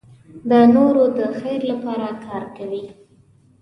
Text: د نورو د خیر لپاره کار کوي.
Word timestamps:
د 0.49 0.51
نورو 0.73 1.03
د 1.17 1.19
خیر 1.39 1.61
لپاره 1.71 2.07
کار 2.25 2.43
کوي. 2.57 2.83